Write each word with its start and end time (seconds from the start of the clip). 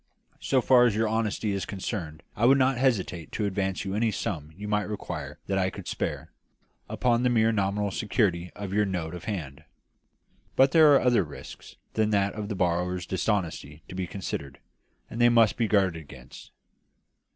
So 0.39 0.61
far 0.63 0.85
as 0.85 0.95
your 0.95 1.07
honesty 1.07 1.51
is 1.51 1.63
concerned 1.67 2.23
I 2.35 2.45
would 2.47 2.57
not 2.57 2.75
hesitate 2.79 3.31
to 3.33 3.45
advance 3.45 3.85
you 3.85 3.93
any 3.93 4.09
sum 4.09 4.51
you 4.55 4.67
might 4.67 4.89
require 4.89 5.37
that 5.45 5.59
I 5.59 5.69
could 5.69 5.87
spare, 5.87 6.31
upon 6.89 7.21
the 7.21 7.29
mere 7.29 7.51
nominal 7.51 7.91
security 7.91 8.49
of 8.55 8.73
your 8.73 8.83
note 8.85 9.13
of 9.13 9.25
hand. 9.25 9.63
But 10.55 10.71
there 10.71 10.91
are 10.95 11.01
other 11.01 11.23
risks 11.23 11.75
than 11.93 12.09
that 12.09 12.33
of 12.33 12.49
the 12.49 12.55
borrower's 12.55 13.05
dishonesty 13.05 13.83
to 13.89 13.93
be 13.93 14.07
considered, 14.07 14.57
and 15.07 15.21
they 15.21 15.29
must 15.29 15.55
be 15.55 15.67
guarded 15.67 16.01
against. 16.01 16.49